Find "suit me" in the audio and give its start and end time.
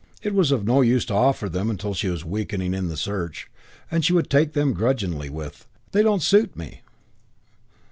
6.23-6.81